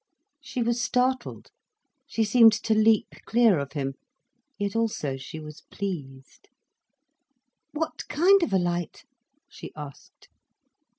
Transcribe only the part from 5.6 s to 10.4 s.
pleased. "What kind of a light," she asked.